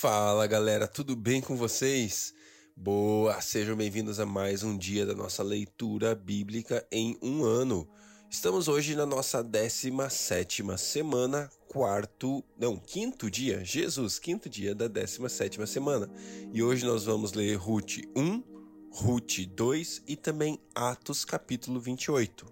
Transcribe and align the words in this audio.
Fala 0.00 0.46
galera, 0.46 0.88
tudo 0.88 1.14
bem 1.14 1.42
com 1.42 1.54
vocês? 1.54 2.32
Boa, 2.74 3.38
sejam 3.42 3.76
bem-vindos 3.76 4.18
a 4.18 4.24
mais 4.24 4.62
um 4.62 4.74
dia 4.74 5.04
da 5.04 5.14
nossa 5.14 5.42
leitura 5.42 6.14
bíblica 6.14 6.86
em 6.90 7.18
um 7.20 7.44
ano. 7.44 7.86
Estamos 8.30 8.66
hoje 8.66 8.96
na 8.96 9.04
nossa 9.04 9.42
17 9.44 10.62
semana, 10.78 11.50
quarto, 11.68 12.42
não, 12.58 12.78
quinto 12.78 13.30
dia, 13.30 13.62
Jesus, 13.62 14.18
quinto 14.18 14.48
dia 14.48 14.74
da 14.74 14.88
17 14.88 15.66
semana. 15.66 16.10
E 16.50 16.62
hoje 16.62 16.86
nós 16.86 17.04
vamos 17.04 17.34
ler 17.34 17.56
Ruth 17.56 17.98
1, 18.16 18.42
Ruth 18.90 19.40
2 19.54 20.04
e 20.08 20.16
também 20.16 20.58
Atos 20.74 21.26
capítulo 21.26 21.78
28. 21.78 22.46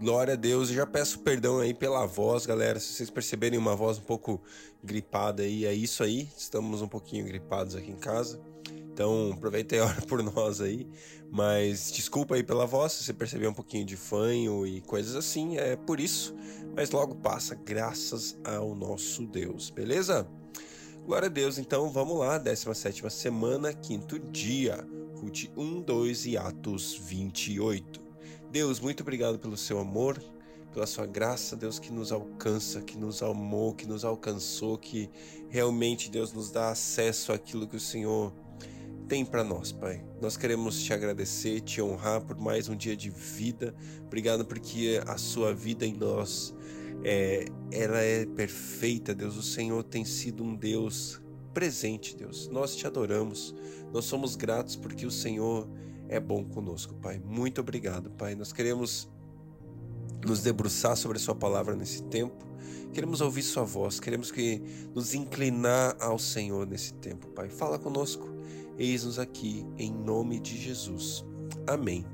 Glória 0.00 0.32
a 0.32 0.36
Deus, 0.36 0.70
e 0.70 0.74
já 0.74 0.86
peço 0.86 1.18
perdão 1.18 1.58
aí 1.58 1.74
pela 1.74 2.06
voz, 2.06 2.46
galera. 2.46 2.80
Se 2.80 2.94
vocês 2.94 3.10
perceberem 3.10 3.58
uma 3.58 3.76
voz 3.76 3.98
um 3.98 4.02
pouco 4.02 4.40
gripada 4.82 5.42
aí, 5.42 5.66
é 5.66 5.74
isso 5.74 6.02
aí. 6.02 6.26
Estamos 6.38 6.80
um 6.80 6.88
pouquinho 6.88 7.26
gripados 7.26 7.76
aqui 7.76 7.90
em 7.90 7.98
casa. 7.98 8.40
Então, 8.90 9.30
aproveita 9.30 9.76
e 9.76 9.78
ora 9.80 10.00
por 10.00 10.22
nós 10.22 10.62
aí. 10.62 10.88
Mas 11.30 11.92
desculpa 11.92 12.34
aí 12.34 12.42
pela 12.42 12.64
voz, 12.64 12.92
se 12.92 13.04
você 13.04 13.12
perceber 13.12 13.46
um 13.46 13.52
pouquinho 13.52 13.84
de 13.84 13.94
fanho 13.94 14.66
e 14.66 14.80
coisas 14.80 15.14
assim, 15.14 15.58
é 15.58 15.76
por 15.76 16.00
isso. 16.00 16.34
Mas 16.74 16.90
logo 16.90 17.16
passa, 17.16 17.54
graças 17.54 18.38
ao 18.42 18.74
nosso 18.74 19.26
Deus, 19.26 19.68
beleza? 19.68 20.26
Glória 21.04 21.26
a 21.26 21.30
Deus, 21.30 21.58
então 21.58 21.90
vamos 21.90 22.18
lá, 22.18 22.38
17 22.38 23.10
semana, 23.10 23.74
quinto 23.74 24.18
dia, 24.18 24.82
Ruth 25.16 25.50
1, 25.54 25.82
2 25.82 26.24
e 26.24 26.38
Atos 26.38 26.94
28. 26.94 28.09
Deus, 28.50 28.80
muito 28.80 29.02
obrigado 29.02 29.38
pelo 29.38 29.56
seu 29.56 29.78
amor, 29.78 30.20
pela 30.72 30.84
sua 30.84 31.06
graça, 31.06 31.54
Deus, 31.54 31.78
que 31.78 31.92
nos 31.92 32.10
alcança, 32.10 32.80
que 32.80 32.98
nos 32.98 33.22
amou, 33.22 33.72
que 33.72 33.86
nos 33.86 34.04
alcançou, 34.04 34.76
que 34.76 35.08
realmente, 35.48 36.10
Deus, 36.10 36.32
nos 36.32 36.50
dá 36.50 36.70
acesso 36.70 37.32
àquilo 37.32 37.68
que 37.68 37.76
o 37.76 37.80
Senhor 37.80 38.32
tem 39.06 39.24
para 39.24 39.44
nós, 39.44 39.70
Pai. 39.70 40.04
Nós 40.20 40.36
queremos 40.36 40.82
te 40.82 40.92
agradecer, 40.92 41.60
te 41.60 41.80
honrar 41.80 42.22
por 42.22 42.36
mais 42.36 42.68
um 42.68 42.74
dia 42.74 42.96
de 42.96 43.08
vida. 43.08 43.72
Obrigado 44.04 44.44
porque 44.44 45.00
a 45.06 45.16
sua 45.16 45.54
vida 45.54 45.86
em 45.86 45.94
nós 45.94 46.52
é, 47.04 47.44
ela 47.70 48.00
é 48.00 48.26
perfeita, 48.26 49.14
Deus. 49.14 49.36
O 49.36 49.42
Senhor 49.42 49.84
tem 49.84 50.04
sido 50.04 50.42
um 50.42 50.56
Deus 50.56 51.20
presente, 51.54 52.16
Deus. 52.16 52.48
Nós 52.48 52.74
te 52.74 52.84
adoramos. 52.84 53.54
Nós 53.92 54.06
somos 54.06 54.34
gratos 54.34 54.74
porque 54.74 55.06
o 55.06 55.10
Senhor 55.10 55.68
é 56.10 56.18
bom 56.18 56.44
conosco, 56.44 56.92
Pai. 56.94 57.22
Muito 57.24 57.60
obrigado, 57.60 58.10
Pai. 58.10 58.34
Nós 58.34 58.52
queremos 58.52 59.08
nos 60.26 60.42
debruçar 60.42 60.96
sobre 60.96 61.18
a 61.18 61.20
Sua 61.20 61.36
palavra 61.36 61.76
nesse 61.76 62.02
tempo. 62.02 62.44
Queremos 62.92 63.20
ouvir 63.20 63.44
Sua 63.44 63.62
voz, 63.62 64.00
queremos 64.00 64.32
que 64.32 64.60
nos 64.92 65.14
inclinar 65.14 65.96
ao 66.00 66.18
Senhor 66.18 66.66
nesse 66.66 66.92
tempo, 66.94 67.28
Pai. 67.28 67.48
Fala 67.48 67.78
conosco, 67.78 68.28
eis-nos 68.76 69.20
aqui, 69.20 69.64
em 69.78 69.92
nome 69.92 70.40
de 70.40 70.58
Jesus. 70.58 71.24
Amém. 71.64 72.04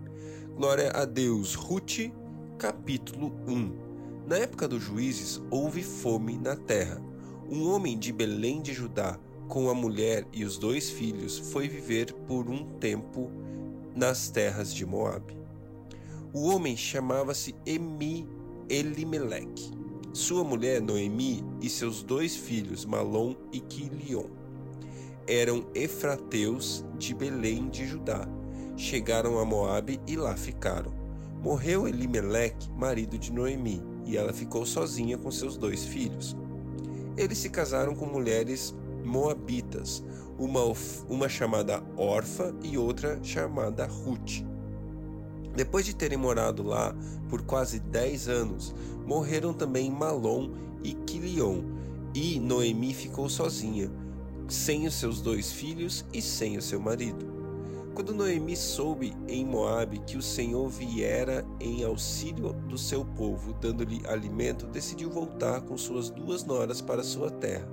Glória 0.55 0.91
a 0.91 1.06
Deus. 1.06 1.55
Ruth, 1.55 2.12
capítulo 2.58 3.33
1. 3.48 4.27
Na 4.27 4.36
época 4.36 4.69
dos 4.69 4.83
juízes, 4.83 5.41
houve 5.50 5.83
fome 5.83 6.36
na 6.36 6.55
terra. 6.55 7.02
Um 7.48 7.67
homem 7.70 7.98
de 7.98 8.12
Belém 8.12 8.61
de 8.61 8.74
Judá, 8.74 9.19
com 9.48 9.70
a 9.70 9.74
mulher 9.74 10.27
e 10.34 10.44
os 10.44 10.58
dois 10.58 10.91
filhos, 10.91 11.39
foi 11.39 11.67
viver 11.67 12.12
por 12.27 12.50
um 12.50 12.77
tempo 12.78 13.45
nas 13.97 14.28
terras 14.28 14.72
de 14.72 14.84
Moabe. 14.84 15.36
O 16.33 16.48
homem 16.48 16.77
chamava-se 16.77 17.55
Emi 17.64 18.28
Elimeleque. 18.69 19.72
Sua 20.12 20.44
mulher 20.44 20.80
Noemi 20.80 21.42
e 21.61 21.69
seus 21.69 22.02
dois 22.02 22.36
filhos 22.36 22.84
Malom 22.84 23.34
e 23.52 23.61
Quilion 23.61 24.27
eram 25.28 25.67
efrateus 25.74 26.84
de 26.98 27.14
Belém 27.14 27.69
de 27.69 27.86
Judá. 27.86 28.28
Chegaram 28.77 29.39
a 29.39 29.44
Moabe 29.44 30.00
e 30.06 30.17
lá 30.17 30.36
ficaram. 30.36 30.92
Morreu 31.42 31.89
Elimeleque, 31.89 32.70
marido 32.73 33.18
de 33.18 33.33
Noemi, 33.33 33.83
e 34.05 34.17
ela 34.17 34.33
ficou 34.33 34.64
sozinha 34.64 35.18
com 35.18 35.30
seus 35.30 35.57
dois 35.57 35.84
filhos. 35.84 36.36
Eles 37.17 37.39
se 37.39 37.48
casaram 37.48 37.95
com 37.95 38.07
mulheres 38.07 38.74
moabitas, 39.06 40.05
uma, 40.39 40.61
uma 41.08 41.28
chamada 41.28 41.83
Orfa 41.96 42.55
e 42.62 42.77
outra 42.77 43.18
chamada 43.22 43.86
Ruth. 43.86 44.44
Depois 45.55 45.86
de 45.86 45.94
terem 45.94 46.18
morado 46.18 46.62
lá 46.62 46.94
por 47.30 47.42
quase 47.42 47.80
10 47.80 48.28
anos, 48.28 48.74
morreram 49.06 49.55
também 49.55 49.90
Malom 49.90 50.50
e 50.84 50.92
Quilion, 50.92 51.62
e 52.14 52.39
Noemi 52.39 52.92
ficou 52.92 53.28
sozinha, 53.28 53.90
sem 54.48 54.86
os 54.86 54.95
seus 54.95 55.20
dois 55.20 55.52
filhos 55.52 56.05
e 56.12 56.20
sem 56.20 56.58
o 56.58 56.62
seu 56.62 56.80
marido. 56.80 57.36
Quando 57.96 58.14
Noemi 58.14 58.55
soube 58.55 59.16
em 59.27 59.46
Moabe 59.46 60.00
que 60.06 60.18
o 60.18 60.22
Senhor 60.22 60.68
viera 60.68 61.46
em 61.58 61.83
auxílio 61.83 62.52
do 62.68 62.77
seu 62.77 63.06
povo, 63.06 63.55
dando-lhe 63.55 64.02
alimento, 64.06 64.66
decidiu 64.66 65.08
voltar 65.08 65.62
com 65.62 65.78
suas 65.78 66.11
duas 66.11 66.45
noras 66.45 66.83
para 66.83 67.02
sua 67.02 67.30
terra. 67.30 67.66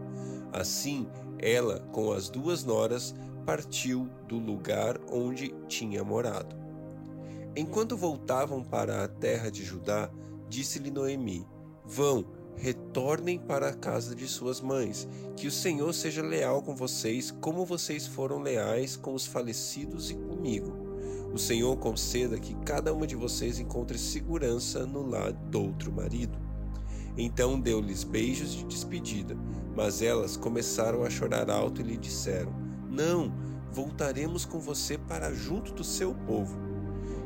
Assim, 0.53 1.05
ela, 1.43 1.79
com 1.91 2.11
as 2.13 2.29
duas 2.29 2.63
noras, 2.63 3.13
partiu 3.45 4.09
do 4.27 4.37
lugar 4.37 4.99
onde 5.11 5.53
tinha 5.67 6.03
morado. 6.03 6.55
Enquanto 7.55 7.97
voltavam 7.97 8.63
para 8.63 9.03
a 9.03 9.07
terra 9.07 9.51
de 9.51 9.63
Judá, 9.63 10.09
disse-lhe 10.47 10.89
Noemi: 10.89 11.45
Vão, 11.85 12.25
retornem 12.55 13.37
para 13.37 13.69
a 13.69 13.73
casa 13.73 14.15
de 14.15 14.27
suas 14.27 14.61
mães, 14.61 15.07
que 15.35 15.47
o 15.47 15.51
Senhor 15.51 15.93
seja 15.93 16.21
leal 16.21 16.61
com 16.61 16.75
vocês, 16.75 17.29
como 17.29 17.65
vocês 17.65 18.07
foram 18.07 18.39
leais 18.41 18.95
com 18.95 19.13
os 19.13 19.25
falecidos 19.25 20.09
e 20.09 20.15
comigo. 20.15 20.71
O 21.33 21.37
Senhor 21.37 21.75
conceda 21.77 22.39
que 22.39 22.53
cada 22.63 22.93
uma 22.93 23.07
de 23.07 23.15
vocês 23.15 23.59
encontre 23.59 23.97
segurança 23.97 24.85
no 24.85 25.07
lar 25.07 25.31
do 25.31 25.63
outro 25.63 25.91
marido. 25.91 26.42
Então 27.17 27.59
deu-lhes 27.59 28.03
beijos 28.03 28.53
de 28.53 28.65
despedida, 28.65 29.37
mas 29.75 30.01
elas 30.01 30.35
começaram 30.35 31.03
a 31.03 31.09
chorar 31.09 31.49
alto 31.49 31.81
e 31.81 31.83
lhe 31.83 31.97
disseram: 31.97 32.53
Não, 32.89 33.31
voltaremos 33.71 34.45
com 34.45 34.59
você 34.59 34.97
para 34.97 35.33
junto 35.33 35.73
do 35.73 35.83
seu 35.83 36.13
povo. 36.13 36.57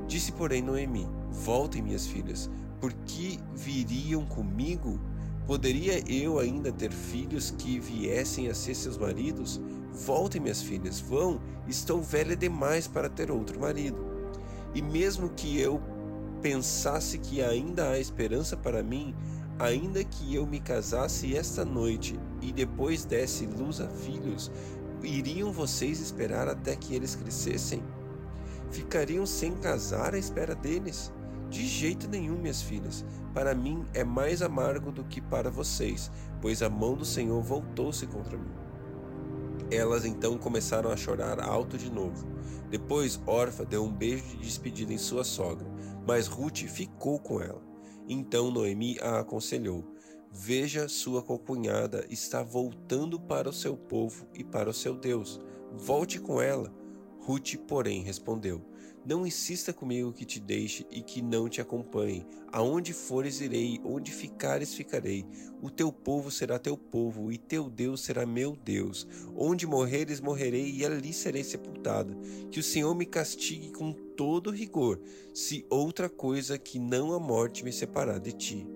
Disse, 0.08 0.32
porém, 0.32 0.62
Noemi: 0.62 1.08
Voltem, 1.32 1.82
minhas 1.82 2.06
filhas, 2.06 2.50
porque 2.80 3.40
viriam 3.56 4.26
comigo? 4.26 5.00
Poderia 5.46 6.04
eu 6.12 6.40
ainda 6.40 6.74
ter 6.74 6.92
filhos 6.92 7.52
que 7.52 7.80
viessem 7.80 8.50
a 8.50 8.54
ser 8.54 8.76
seus 8.76 8.98
maridos? 8.98 9.62
Voltem, 9.94 10.42
minhas 10.42 10.62
filhas, 10.62 11.00
vão, 11.00 11.40
estou 11.68 12.02
velha 12.02 12.36
demais 12.36 12.86
para 12.86 13.08
ter 13.08 13.32
outro 13.32 13.58
marido. 13.58 14.06
E 14.76 14.82
mesmo 14.82 15.30
que 15.30 15.58
eu 15.60 15.82
pensasse 16.42 17.18
que 17.18 17.42
ainda 17.42 17.90
há 17.90 18.00
esperança 18.00 18.58
para 18.58 18.84
mim, 18.84 19.16
Ainda 19.60 20.04
que 20.04 20.36
eu 20.36 20.46
me 20.46 20.60
casasse 20.60 21.36
esta 21.36 21.66
noite 21.66 22.20
e 22.42 22.52
depois 22.52 23.04
desse 23.04 23.48
luz 23.48 23.82
a 23.82 23.88
filhos, 23.88 24.52
iriam 25.02 25.52
vocês 25.52 26.00
esperar 26.00 26.48
até 26.48 26.76
que 26.76 26.94
eles 26.94 27.16
crescessem? 27.16 27.84
Ficariam 28.70 29.26
sem 29.26 29.56
casar 29.56 30.14
à 30.14 30.18
espera 30.20 30.54
deles? 30.54 31.12
De 31.50 31.66
jeito 31.66 32.08
nenhum, 32.08 32.38
minhas 32.38 32.62
filhas. 32.62 33.04
Para 33.34 33.56
mim 33.56 33.84
é 33.96 34.04
mais 34.04 34.44
amargo 34.44 34.92
do 34.92 35.04
que 35.04 35.20
para 35.20 35.50
vocês, 35.50 36.12
pois 36.40 36.62
a 36.62 36.70
mão 36.70 36.96
do 36.96 37.06
Senhor 37.06 37.42
voltou-se 37.42 38.06
contra 38.06 38.38
mim. 38.38 38.52
Elas 39.72 40.06
então 40.06 40.38
começaram 40.38 40.92
a 40.92 40.98
chorar 40.98 41.42
alto 41.42 41.80
de 41.80 41.92
novo. 41.92 42.28
Depois 42.70 43.20
Orfa 43.26 43.66
deu 43.66 43.84
um 43.84 43.92
beijo 43.92 44.24
de 44.28 44.38
despedida 44.38 44.94
em 44.94 44.98
sua 45.00 45.24
sogra, 45.24 45.68
mas 46.06 46.28
Ruth 46.28 46.60
ficou 46.68 47.18
com 47.18 47.42
ela. 47.42 47.67
Então 48.08 48.50
Noemi 48.50 48.98
a 49.02 49.20
aconselhou: 49.20 49.84
Veja, 50.32 50.88
sua 50.88 51.22
concunhada 51.22 52.06
está 52.10 52.44
voltando 52.44 53.20
para 53.20 53.50
o 53.50 53.54
seu 53.54 53.76
povo 53.76 54.28
e 54.34 54.44
para 54.44 54.70
o 54.70 54.74
seu 54.74 54.96
Deus. 54.96 55.40
Volte 55.74 56.20
com 56.20 56.42
ela. 56.42 56.74
Ruth, 57.22 57.56
porém, 57.68 58.04
respondeu: 58.04 58.62
não 59.08 59.26
insista 59.26 59.72
comigo 59.72 60.12
que 60.12 60.26
te 60.26 60.38
deixe 60.38 60.86
e 60.92 61.02
que 61.02 61.22
não 61.22 61.48
te 61.48 61.62
acompanhe. 61.62 62.28
Aonde 62.52 62.92
fores 62.92 63.40
irei, 63.40 63.80
onde 63.86 64.12
ficares 64.12 64.74
ficarei. 64.74 65.26
O 65.62 65.70
teu 65.70 65.94
povo 65.94 66.30
será 66.30 66.60
teu 66.60 66.78
povo, 66.78 67.32
e 67.32 67.38
teu 67.38 67.70
Deus 67.70 68.02
será 68.02 68.26
meu 68.26 68.54
Deus. 68.54 69.08
Onde 69.34 69.66
morreres, 69.66 70.20
morrerei, 70.20 70.72
e 70.72 70.86
ali 70.86 71.14
serei 71.14 71.42
sepultada. 71.42 72.14
Que 72.52 72.60
o 72.60 72.64
Senhor 72.64 72.94
me 72.94 73.06
castigue 73.06 73.72
com 73.72 73.94
todo 73.94 74.52
rigor, 74.52 75.00
se 75.34 75.66
outra 75.70 76.10
coisa 76.10 76.58
que 76.58 76.78
não 76.78 77.14
a 77.14 77.20
morte 77.20 77.64
me 77.64 77.72
separar 77.72 78.20
de 78.20 78.34
ti. 78.34 78.68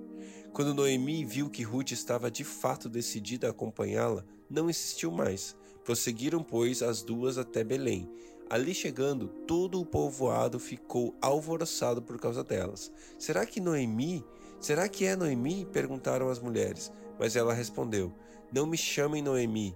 Quando 0.54 0.74
Noemi 0.74 1.26
viu 1.26 1.50
que 1.50 1.64
Ruth 1.64 1.92
estava 1.92 2.32
de 2.32 2.46
fato 2.46 2.88
decidida 2.88 3.48
a 3.48 3.52
acompanhá-la, 3.52 4.26
não 4.50 4.70
insistiu 4.70 5.12
mais. 5.12 5.58
Prosseguiram, 5.84 6.44
pois, 6.44 6.82
as 6.82 7.02
duas 7.02 7.38
até 7.38 7.64
Belém. 7.64 8.10
Ali 8.52 8.74
chegando, 8.74 9.30
todo 9.48 9.80
o 9.80 9.86
povoado 9.86 10.60
ficou 10.60 11.16
alvoroçado 11.22 12.02
por 12.02 12.20
causa 12.20 12.44
delas. 12.44 12.92
Será 13.18 13.46
que 13.46 13.62
Noemi? 13.62 14.26
Será 14.60 14.90
que 14.90 15.06
é 15.06 15.16
Noemi? 15.16 15.64
perguntaram 15.72 16.28
as 16.28 16.38
mulheres. 16.38 16.92
Mas 17.18 17.38
ela 17.38 17.54
respondeu: 17.54 18.12
Não 18.52 18.66
me 18.66 18.76
chamem 18.76 19.22
Noemi, 19.22 19.74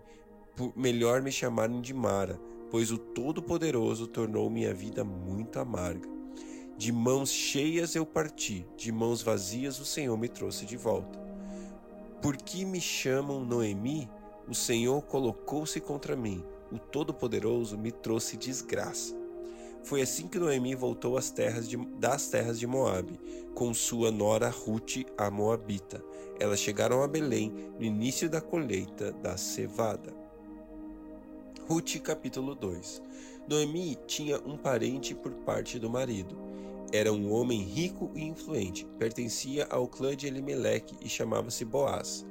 melhor 0.76 1.22
me 1.22 1.32
chamarem 1.32 1.80
de 1.80 1.94
Mara, 1.94 2.38
pois 2.70 2.92
o 2.92 2.98
Todo-Poderoso 2.98 4.08
tornou 4.08 4.50
minha 4.50 4.74
vida 4.74 5.06
muito 5.06 5.58
amarga. 5.58 6.10
De 6.78 6.92
mãos 6.92 7.32
cheias 7.32 7.96
eu 7.96 8.06
parti, 8.06 8.68
de 8.76 8.92
mãos 8.92 9.22
vazias 9.22 9.80
o 9.80 9.86
Senhor 9.86 10.18
me 10.18 10.28
trouxe 10.28 10.66
de 10.66 10.76
volta. 10.76 11.18
Por 12.22 12.36
que 12.36 12.66
me 12.66 12.82
chamam 12.82 13.40
Noemi? 13.46 14.10
O 14.50 14.54
Senhor 14.54 15.02
colocou-se 15.04 15.80
contra 15.80 16.14
mim, 16.14 16.44
o 16.72 16.78
Todo-Poderoso 16.78 17.78
me 17.78 17.92
trouxe 17.92 18.38
desgraça. 18.38 19.16
Foi 19.84 20.02
assim 20.02 20.28
que 20.28 20.40
Noemi 20.40 20.74
voltou 20.74 21.16
terras 21.30 21.70
de, 21.70 21.78
das 21.78 22.28
terras 22.28 22.60
de 22.60 22.66
Moabe, 22.66 23.20
com 23.54 23.72
sua 23.74 24.12
nora 24.12 24.50
Ruth, 24.50 25.06
a 25.16 25.30
Moabita. 25.30 26.04
Elas 26.40 26.60
chegaram 26.60 27.04
a 27.04 27.08
Belém 27.08 27.54
no 27.78 27.86
início 27.86 28.28
da 28.28 28.42
colheita 28.42 29.12
da 29.12 29.38
cevada. 29.38 30.12
Ruth 31.68 32.00
capítulo 32.02 32.56
2 32.56 33.02
Noemi 33.48 33.96
tinha 34.08 34.40
um 34.40 34.58
parente 34.58 35.14
por 35.14 35.32
parte 35.32 35.78
do 35.78 35.90
marido. 35.90 36.36
Era 36.92 37.14
um 37.14 37.32
homem 37.32 37.62
rico 37.62 38.12
e 38.16 38.24
influente, 38.24 38.88
pertencia 38.98 39.68
ao 39.70 39.88
clã 39.88 40.16
de 40.16 40.26
Elimeleque 40.26 40.96
e 41.02 41.08
chamava-se 41.08 41.64
Boaz. 41.64 42.26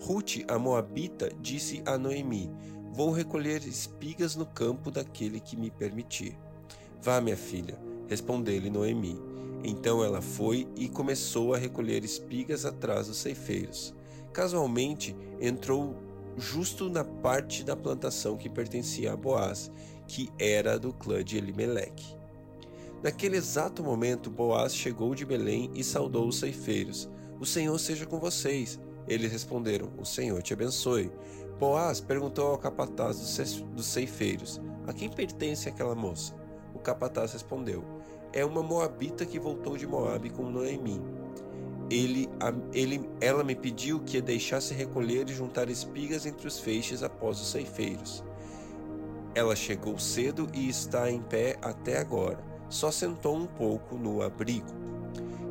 Ruth, 0.00 0.44
a 0.48 0.58
Moabita, 0.58 1.30
disse 1.40 1.82
a 1.84 1.98
Noemi: 1.98 2.50
Vou 2.92 3.12
recolher 3.12 3.64
espigas 3.64 4.34
no 4.34 4.44
campo 4.44 4.90
daquele 4.90 5.38
que 5.38 5.56
me 5.56 5.70
permitir. 5.70 6.36
Vá, 7.00 7.20
minha 7.20 7.36
filha, 7.36 7.78
respondeu-lhe 8.08 8.68
Noemi. 8.68 9.16
Então 9.62 10.02
ela 10.02 10.20
foi 10.20 10.66
e 10.76 10.88
começou 10.88 11.54
a 11.54 11.58
recolher 11.58 12.04
espigas 12.04 12.64
atrás 12.66 13.06
dos 13.06 13.18
ceifeiros. 13.18 13.94
Casualmente 14.32 15.14
entrou 15.40 15.94
justo 16.36 16.88
na 16.88 17.04
parte 17.04 17.62
da 17.62 17.76
plantação 17.76 18.36
que 18.36 18.48
pertencia 18.48 19.12
a 19.12 19.16
Boaz, 19.16 19.70
que 20.08 20.30
era 20.38 20.78
do 20.78 20.92
clã 20.92 21.22
de 21.22 21.36
Elimeleque. 21.36 22.16
Naquele 23.02 23.36
exato 23.36 23.82
momento, 23.82 24.30
Boaz 24.30 24.74
chegou 24.74 25.14
de 25.14 25.24
Belém 25.24 25.70
e 25.74 25.84
saudou 25.84 26.28
os 26.28 26.38
ceifeiros. 26.38 27.08
O 27.38 27.46
Senhor 27.46 27.78
seja 27.78 28.04
com 28.04 28.18
vocês. 28.18 28.78
Eles 29.08 29.32
responderam: 29.32 29.90
O 29.98 30.04
Senhor 30.04 30.42
te 30.42 30.52
abençoe. 30.52 31.10
Boaz 31.60 32.00
perguntou 32.00 32.48
ao 32.48 32.58
capataz 32.58 33.20
dos 33.20 33.86
ceifeiros: 33.86 34.60
A 34.88 34.92
quem 34.92 35.08
pertence 35.08 35.68
aquela 35.68 35.94
moça? 35.94 36.34
O 36.74 36.80
capataz 36.80 37.32
respondeu: 37.34 37.84
É 38.32 38.44
uma 38.44 38.64
moabita 38.64 39.24
que 39.24 39.38
voltou 39.38 39.76
de 39.76 39.86
Moabe 39.86 40.30
com 40.30 40.50
Noemi 40.50 41.00
ele, 41.90 42.28
ele, 42.72 43.10
ela 43.20 43.42
me 43.42 43.56
pediu 43.56 43.98
que 43.98 44.18
a 44.18 44.20
deixasse 44.20 44.72
recolher 44.72 45.28
e 45.28 45.34
juntar 45.34 45.68
espigas 45.68 46.24
entre 46.24 46.46
os 46.46 46.60
feixes 46.60 47.02
após 47.02 47.40
os 47.40 47.50
ceifeiros. 47.50 48.22
Ela 49.34 49.56
chegou 49.56 49.98
cedo 49.98 50.46
e 50.54 50.68
está 50.68 51.10
em 51.10 51.20
pé 51.20 51.56
até 51.60 51.98
agora. 51.98 52.38
Só 52.68 52.92
sentou 52.92 53.36
um 53.36 53.46
pouco 53.46 53.96
no 53.96 54.22
abrigo. 54.22 54.68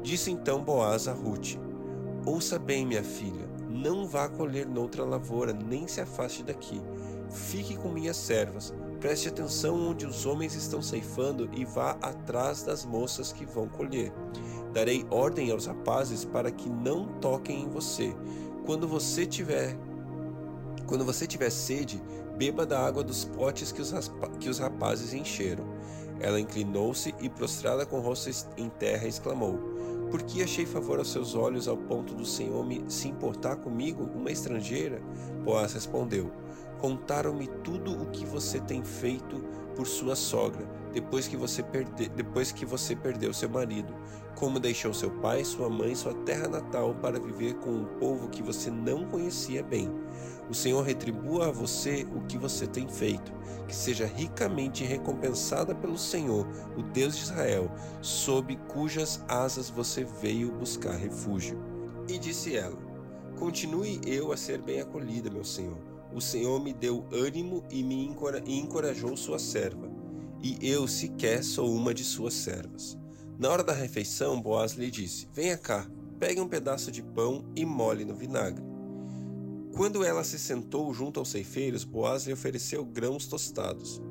Disse 0.01 0.31
então 0.31 0.63
Boaz 0.63 1.09
a 1.09 1.13
Ruth: 1.13 1.56
Ouça 2.25 2.57
bem, 2.57 2.85
minha 2.85 3.03
filha, 3.03 3.49
não 3.80 4.06
vá 4.06 4.28
colher 4.28 4.68
noutra 4.68 5.04
lavoura, 5.06 5.54
nem 5.54 5.88
se 5.88 6.02
afaste 6.02 6.44
daqui. 6.44 6.81
Fique 7.30 7.78
com 7.78 7.90
minhas 7.90 8.18
servas. 8.18 8.74
Preste 9.00 9.30
atenção 9.30 9.90
onde 9.90 10.06
os 10.06 10.26
homens 10.26 10.56
estão 10.56 10.81
ceifando 10.81 11.50
e 11.54 11.64
vá 11.64 11.92
atrás 12.02 12.64
das 12.64 12.84
moças 12.84 13.31
que 13.31 13.46
vão 13.46 13.68
colher. 13.68 14.12
Darei 14.74 15.06
ordem 15.10 15.52
aos 15.52 15.66
rapazes 15.66 16.26
para 16.26 16.52
que 16.52 16.70
não 16.70 17.08
toquem 17.20 17.64
em 17.64 17.70
você. 17.70 18.14
Quando 18.66 18.88
você 18.88 19.26
tiver 19.26 19.78
quando 20.86 21.06
você 21.06 21.28
tiver 21.28 21.52
sede, 21.52 22.02
beba 22.36 22.66
da 22.66 22.84
água 22.84 23.04
dos 23.04 23.24
potes 23.24 23.72
que 23.72 23.80
os, 23.80 23.94
que 24.40 24.50
os 24.50 24.58
rapazes 24.58 25.14
encheram. 25.14 25.64
Ela 26.20 26.40
inclinou-se 26.40 27.14
e, 27.22 27.30
prostrada 27.30 27.86
com 27.86 28.00
o 28.00 28.02
rosto 28.02 28.31
em 28.58 28.70
terra, 28.70 29.08
exclamou: 29.08 29.60
Por 30.09 30.23
que 30.23 30.41
achei 30.41 30.65
favor 30.65 30.97
aos 30.97 31.11
seus 31.11 31.35
olhos 31.35 31.67
ao 31.67 31.77
ponto 31.77 32.15
do 32.15 32.25
Senhor 32.25 32.65
me, 32.65 32.83
se 32.88 33.07
importar 33.07 33.57
comigo, 33.57 34.09
uma 34.15 34.31
estrangeira? 34.31 35.01
Boaz 35.44 35.73
respondeu: 35.73 36.31
Contaram-me 36.80 37.48
tudo 37.64 38.02
o 38.02 38.06
que 38.08 38.26
você 38.26 38.60
tem 38.60 38.84
feito 38.84 39.42
por 39.76 39.86
sua 39.86 40.16
sogra, 40.16 40.66
depois 40.94 41.28
que 41.28 41.38
você, 41.38 41.62
perde, 41.62 42.10
depois 42.10 42.52
que 42.52 42.66
você 42.66 42.96
perdeu 42.96 43.34
seu 43.34 43.50
marido, 43.50 43.94
como 44.36 44.60
deixou 44.60 44.94
seu 44.94 45.12
pai, 45.12 45.44
sua 45.44 45.70
mãe, 45.70 45.94
sua 45.94 46.14
terra 46.14 46.48
natal 46.48 46.96
para 46.96 47.20
viver 47.20 47.56
com 47.56 47.70
um 47.70 47.86
povo 48.00 48.30
que 48.30 48.42
você 48.42 48.72
não 48.72 49.06
conhecia 49.06 49.62
bem. 49.62 49.90
O 50.50 50.54
Senhor 50.54 50.81
retribua 50.81 51.48
a 51.48 51.52
você 51.52 52.08
o 52.16 52.22
que 52.22 52.38
você 52.38 52.66
tem 52.66 52.88
feito, 52.88 53.31
que 53.68 53.76
seja 53.76 54.06
ricamente 54.06 54.84
recompensada 54.84 55.76
pelo 55.76 55.98
Senhor, 55.98 56.48
o 56.78 56.81
Deus 56.81 57.18
de 57.18 57.24
Israel, 57.24 57.70
sob 58.02 58.56
cujas 58.68 59.24
asas 59.28 59.70
você 59.70 60.06
veio 60.22 60.52
buscar 60.54 60.96
refúgio. 60.96 61.60
E 62.08 62.18
disse 62.18 62.56
ela: 62.56 62.78
Continue 63.38 64.00
eu 64.06 64.31
a 64.31 64.38
ser 64.38 64.62
bem 64.62 64.81
acolhida, 64.81 65.30
meu 65.30 65.44
Senhor. 65.44 65.88
O 66.13 66.19
Senhor 66.19 66.59
me 66.59 66.73
deu 66.73 67.06
ânimo 67.11 67.63
e 67.69 67.83
me 67.83 68.09
encorajou 68.47 69.15
sua 69.15 69.38
serva, 69.38 69.89
e 70.41 70.57
eu 70.61 70.88
sequer 70.88 71.44
sou 71.44 71.73
uma 71.73 71.94
de 71.94 72.03
suas 72.03 72.33
servas. 72.33 72.97
Na 73.38 73.50
hora 73.50 73.63
da 73.63 73.73
refeição, 73.73 74.41
Boaz 74.41 74.73
lhe 74.73 74.89
disse: 74.89 75.27
Venha 75.33 75.57
cá, 75.57 75.89
pegue 76.19 76.41
um 76.41 76.47
pedaço 76.47 76.91
de 76.91 77.01
pão 77.01 77.45
e 77.56 77.65
molhe 77.65 78.03
no 78.03 78.15
vinagre. 78.15 78.63
Quando 79.75 80.03
ela 80.03 80.23
se 80.23 80.38
sentou 80.38 80.94
junto 80.94 81.19
aos 81.19 81.29
ceifeiros, 81.29 81.83
Boaz 81.83 82.25
lhe 82.25 82.33
ofereceu 82.33 82.83
grãos 82.83 83.27
tostados. 83.27 84.01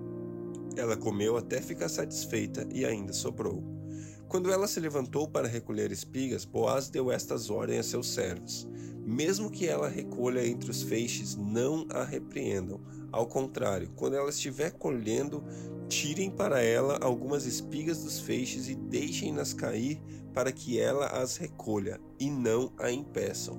Ela 0.76 0.96
comeu 0.96 1.36
até 1.36 1.60
ficar 1.60 1.88
satisfeita 1.88 2.66
e 2.72 2.84
ainda 2.84 3.12
sobrou. 3.12 3.77
Quando 4.28 4.50
ela 4.50 4.69
se 4.69 4.78
levantou 4.78 5.26
para 5.26 5.48
recolher 5.48 5.90
espigas, 5.90 6.44
Boaz 6.44 6.88
deu 6.88 7.10
estas 7.10 7.50
ordens 7.50 7.80
a 7.80 7.90
seus 7.90 8.08
servos: 8.12 8.69
Mesmo 9.04 9.50
que 9.50 9.66
ela 9.66 9.88
recolha 9.88 10.46
entre 10.46 10.70
os 10.70 10.82
feixes, 10.82 11.34
não 11.34 11.86
a 11.90 12.04
repreendam. 12.04 12.80
Ao 13.10 13.26
contrário, 13.26 13.90
quando 13.96 14.16
ela 14.16 14.28
estiver 14.28 14.72
colhendo, 14.72 15.42
Tirem 15.88 16.30
para 16.30 16.60
ela 16.60 16.98
algumas 17.00 17.46
espigas 17.46 18.04
dos 18.04 18.20
feixes 18.20 18.69
e 18.69 18.75
deixem-nas 18.75 19.54
cair 19.54 20.02
para 20.34 20.52
que 20.52 20.78
ela 20.78 21.06
as 21.06 21.38
recolha, 21.38 21.98
e 22.20 22.31
não 22.31 22.70
a 22.78 22.92
impeçam. 22.92 23.58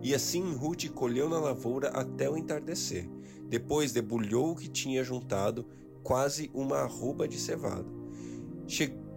E 0.00 0.14
assim 0.14 0.54
Ruth 0.54 0.88
colheu 0.90 1.28
na 1.28 1.40
lavoura 1.40 1.88
até 1.88 2.30
o 2.30 2.36
entardecer. 2.36 3.10
Depois 3.48 3.92
debulhou 3.92 4.52
o 4.52 4.56
que 4.56 4.68
tinha 4.68 5.02
juntado, 5.02 5.66
quase 6.04 6.48
uma 6.54 6.76
arroba 6.78 7.26
de 7.26 7.38
cevada. 7.40 7.90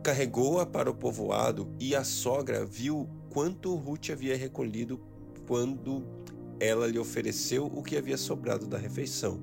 Carregou-a 0.03 0.65
para 0.65 0.89
o 0.89 0.95
povoado, 0.95 1.67
e 1.79 1.95
a 1.95 2.03
sogra 2.03 2.65
viu 2.65 3.09
quanto 3.29 3.75
Ruth 3.75 4.09
havia 4.11 4.37
recolhido 4.37 4.99
quando 5.47 6.03
ela 6.59 6.87
lhe 6.87 6.97
ofereceu 6.97 7.65
o 7.65 7.83
que 7.83 7.97
havia 7.97 8.17
sobrado 8.17 8.65
da 8.65 8.77
refeição. 8.77 9.39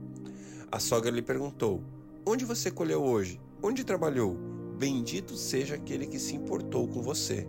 A 0.71 0.79
sogra 0.79 1.11
lhe 1.11 1.23
perguntou: 1.23 1.83
Onde 2.27 2.45
você 2.45 2.71
colheu 2.71 3.03
hoje? 3.03 3.41
Onde 3.63 3.85
trabalhou? 3.85 4.37
Bendito 4.79 5.37
seja 5.37 5.77
aquele 5.77 6.07
que 6.07 6.19
se 6.19 6.35
importou 6.35 6.89
com 6.89 7.01
você. 7.01 7.47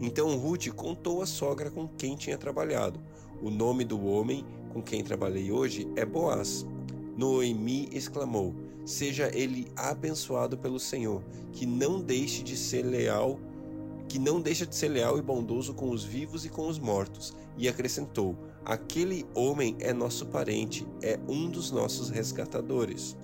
Então 0.00 0.36
Ruth 0.36 0.68
contou 0.68 1.22
à 1.22 1.26
sogra 1.26 1.70
com 1.70 1.86
quem 1.86 2.16
tinha 2.16 2.38
trabalhado. 2.38 3.00
O 3.42 3.50
nome 3.50 3.84
do 3.84 4.02
homem 4.06 4.44
com 4.72 4.82
quem 4.82 5.04
trabalhei 5.04 5.52
hoje 5.52 5.86
é 5.96 6.04
Boaz. 6.04 6.66
Noemi 7.16 7.88
exclamou: 7.92 8.54
Seja 8.84 9.30
ele 9.34 9.66
abençoado 9.76 10.58
pelo 10.58 10.78
Senhor, 10.78 11.22
que 11.52 11.64
não 11.64 12.00
deixe 12.00 12.42
de 12.42 12.56
ser 12.56 12.82
leal, 12.82 13.40
que 14.08 14.18
não 14.18 14.40
deixa 14.40 14.66
de 14.66 14.76
ser 14.76 14.88
leal 14.88 15.18
e 15.18 15.22
bondoso 15.22 15.72
com 15.72 15.90
os 15.90 16.04
vivos 16.04 16.44
e 16.44 16.48
com 16.48 16.68
os 16.68 16.78
mortos. 16.78 17.34
E 17.56 17.68
acrescentou: 17.68 18.36
Aquele 18.64 19.24
homem 19.34 19.76
é 19.80 19.92
nosso 19.92 20.26
parente, 20.26 20.86
é 21.02 21.18
um 21.28 21.48
dos 21.48 21.70
nossos 21.70 22.10
resgatadores. 22.10 23.16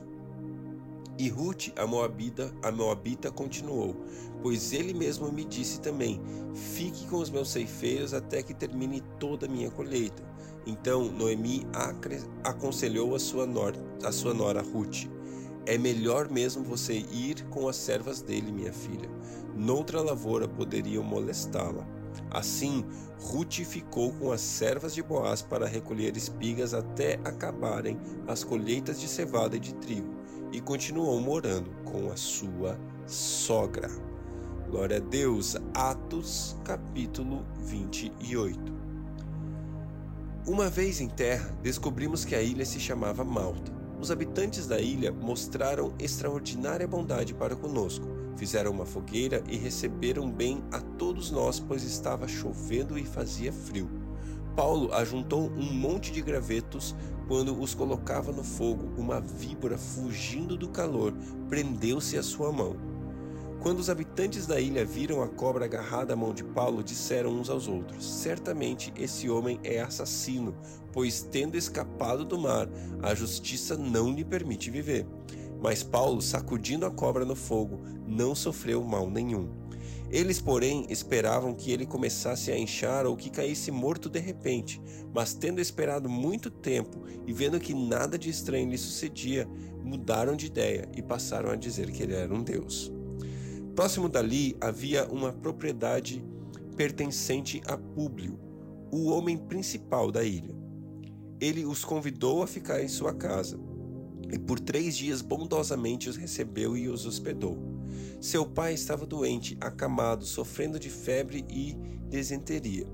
E 1.18 1.28
Ruth, 1.28 1.68
a 1.76 1.86
Moabita, 1.86 2.50
a 2.62 2.72
Moabita 2.72 3.30
continuou: 3.30 3.94
Pois 4.42 4.72
ele 4.72 4.94
mesmo 4.94 5.30
me 5.30 5.44
disse 5.44 5.78
também: 5.78 6.18
Fique 6.54 7.06
com 7.08 7.18
os 7.18 7.28
meus 7.28 7.50
ceifeiros 7.50 8.14
até 8.14 8.42
que 8.42 8.54
termine 8.54 9.02
toda 9.18 9.44
a 9.44 9.48
minha 9.48 9.70
colheita. 9.70 10.22
Então 10.66 11.10
Noemi 11.10 11.66
aconselhou 12.42 13.14
a 13.14 13.18
sua, 13.18 13.46
nora, 13.46 13.76
a 14.02 14.10
sua 14.10 14.32
nora 14.32 14.62
Ruth: 14.62 15.08
É 15.66 15.76
melhor 15.76 16.30
mesmo 16.30 16.64
você 16.64 16.94
ir 16.94 17.44
com 17.50 17.68
as 17.68 17.76
servas 17.76 18.22
dele, 18.22 18.50
minha 18.50 18.72
filha. 18.72 19.08
Noutra 19.54 20.00
lavoura 20.00 20.48
poderiam 20.48 21.04
molestá-la. 21.04 21.86
Assim, 22.30 22.84
Ruth 23.20 23.60
ficou 23.64 24.12
com 24.12 24.32
as 24.32 24.40
servas 24.40 24.94
de 24.94 25.02
Boaz 25.02 25.42
para 25.42 25.66
recolher 25.66 26.16
espigas 26.16 26.74
até 26.74 27.20
acabarem 27.24 27.98
as 28.26 28.42
colheitas 28.42 29.00
de 29.00 29.06
cevada 29.06 29.56
e 29.56 29.60
de 29.60 29.74
trigo 29.74 30.14
e 30.52 30.60
continuou 30.60 31.20
morando 31.20 31.70
com 31.84 32.10
a 32.10 32.16
sua 32.16 32.78
sogra. 33.06 33.88
Glória 34.68 34.98
a 34.98 35.00
Deus. 35.00 35.56
Atos, 35.74 36.56
capítulo 36.64 37.44
28. 37.58 38.80
Uma 40.46 40.70
vez 40.70 41.00
em 41.00 41.08
terra, 41.08 41.54
descobrimos 41.62 42.24
que 42.24 42.34
a 42.34 42.42
ilha 42.42 42.64
se 42.64 42.80
chamava 42.80 43.24
Malta. 43.24 43.79
Os 44.00 44.10
habitantes 44.10 44.66
da 44.66 44.80
ilha 44.80 45.12
mostraram 45.12 45.92
extraordinária 45.98 46.88
bondade 46.88 47.34
para 47.34 47.54
conosco. 47.54 48.08
Fizeram 48.34 48.70
uma 48.70 48.86
fogueira 48.86 49.44
e 49.46 49.58
receberam 49.58 50.30
bem 50.30 50.64
a 50.72 50.80
todos 50.80 51.30
nós, 51.30 51.60
pois 51.60 51.82
estava 51.82 52.26
chovendo 52.26 52.98
e 52.98 53.04
fazia 53.04 53.52
frio. 53.52 53.90
Paulo 54.56 54.92
ajuntou 54.94 55.50
um 55.50 55.70
monte 55.72 56.10
de 56.12 56.22
gravetos 56.22 56.96
quando 57.28 57.60
os 57.60 57.74
colocava 57.74 58.32
no 58.32 58.42
fogo. 58.42 58.90
Uma 58.96 59.20
víbora, 59.20 59.76
fugindo 59.76 60.56
do 60.56 60.70
calor, 60.70 61.12
prendeu-se 61.50 62.16
à 62.16 62.22
sua 62.22 62.50
mão. 62.50 62.89
Quando 63.60 63.78
os 63.78 63.90
habitantes 63.90 64.46
da 64.46 64.58
ilha 64.58 64.86
viram 64.86 65.22
a 65.22 65.28
cobra 65.28 65.66
agarrada 65.66 66.14
à 66.14 66.16
mão 66.16 66.32
de 66.32 66.42
Paulo, 66.42 66.82
disseram 66.82 67.30
uns 67.30 67.50
aos 67.50 67.68
outros: 67.68 68.04
Certamente 68.04 68.90
esse 68.96 69.28
homem 69.28 69.60
é 69.62 69.80
assassino, 69.80 70.56
pois, 70.90 71.22
tendo 71.22 71.58
escapado 71.58 72.24
do 72.24 72.38
mar, 72.38 72.66
a 73.02 73.14
justiça 73.14 73.76
não 73.76 74.10
lhe 74.10 74.24
permite 74.24 74.70
viver. 74.70 75.06
Mas 75.60 75.82
Paulo, 75.82 76.22
sacudindo 76.22 76.86
a 76.86 76.90
cobra 76.90 77.22
no 77.26 77.36
fogo, 77.36 77.82
não 78.06 78.34
sofreu 78.34 78.82
mal 78.82 79.10
nenhum. 79.10 79.50
Eles, 80.10 80.40
porém, 80.40 80.86
esperavam 80.88 81.54
que 81.54 81.70
ele 81.70 81.84
começasse 81.84 82.50
a 82.50 82.58
inchar 82.58 83.04
ou 83.04 83.14
que 83.14 83.28
caísse 83.28 83.70
morto 83.70 84.08
de 84.08 84.18
repente, 84.18 84.80
mas 85.14 85.34
tendo 85.34 85.60
esperado 85.60 86.08
muito 86.08 86.50
tempo 86.50 87.04
e 87.26 87.32
vendo 87.32 87.60
que 87.60 87.74
nada 87.74 88.18
de 88.18 88.30
estranho 88.30 88.70
lhe 88.70 88.78
sucedia, 88.78 89.46
mudaram 89.84 90.34
de 90.34 90.46
ideia 90.46 90.88
e 90.96 91.02
passaram 91.02 91.50
a 91.50 91.56
dizer 91.56 91.90
que 91.90 92.02
ele 92.02 92.14
era 92.14 92.34
um 92.34 92.42
deus. 92.42 92.90
Próximo 93.74 94.08
dali 94.08 94.56
havia 94.60 95.06
uma 95.06 95.32
propriedade 95.32 96.24
pertencente 96.76 97.60
a 97.66 97.76
Públio, 97.76 98.38
o 98.90 99.10
homem 99.10 99.36
principal 99.36 100.10
da 100.10 100.24
ilha. 100.24 100.54
Ele 101.40 101.64
os 101.64 101.84
convidou 101.84 102.42
a 102.42 102.46
ficar 102.46 102.82
em 102.82 102.88
sua 102.88 103.14
casa, 103.14 103.58
e 104.32 104.38
por 104.38 104.60
três 104.60 104.96
dias 104.96 105.22
bondosamente 105.22 106.08
os 106.08 106.16
recebeu 106.16 106.76
e 106.76 106.88
os 106.88 107.06
hospedou. 107.06 107.58
Seu 108.20 108.44
pai 108.44 108.74
estava 108.74 109.06
doente, 109.06 109.56
acamado, 109.60 110.24
sofrendo 110.24 110.78
de 110.78 110.90
febre 110.90 111.44
e 111.48 111.74
desenteria. 112.08 112.86